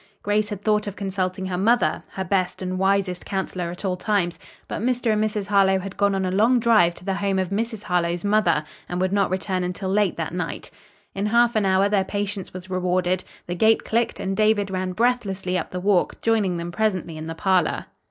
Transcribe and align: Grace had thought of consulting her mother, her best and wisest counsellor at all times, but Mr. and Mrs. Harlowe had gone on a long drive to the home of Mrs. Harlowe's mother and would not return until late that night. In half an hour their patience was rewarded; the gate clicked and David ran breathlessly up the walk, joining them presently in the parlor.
Grace 0.23 0.49
had 0.49 0.63
thought 0.63 0.87
of 0.87 0.95
consulting 0.95 1.45
her 1.45 1.59
mother, 1.59 2.01
her 2.13 2.23
best 2.23 2.63
and 2.63 2.79
wisest 2.79 3.23
counsellor 3.23 3.69
at 3.69 3.85
all 3.85 3.95
times, 3.95 4.39
but 4.67 4.81
Mr. 4.81 5.13
and 5.13 5.23
Mrs. 5.23 5.45
Harlowe 5.45 5.77
had 5.77 5.95
gone 5.95 6.15
on 6.15 6.25
a 6.25 6.31
long 6.31 6.59
drive 6.59 6.95
to 6.95 7.05
the 7.05 7.13
home 7.13 7.37
of 7.37 7.49
Mrs. 7.49 7.83
Harlowe's 7.83 8.23
mother 8.23 8.63
and 8.89 8.99
would 8.99 9.13
not 9.13 9.29
return 9.29 9.63
until 9.63 9.89
late 9.89 10.17
that 10.17 10.33
night. 10.33 10.71
In 11.13 11.27
half 11.27 11.55
an 11.55 11.67
hour 11.67 11.87
their 11.87 12.03
patience 12.03 12.51
was 12.51 12.67
rewarded; 12.67 13.23
the 13.45 13.53
gate 13.53 13.85
clicked 13.85 14.19
and 14.19 14.35
David 14.35 14.71
ran 14.71 14.93
breathlessly 14.93 15.55
up 15.55 15.69
the 15.69 15.79
walk, 15.79 16.19
joining 16.23 16.57
them 16.57 16.71
presently 16.71 17.15
in 17.15 17.27
the 17.27 17.35
parlor. 17.35 17.85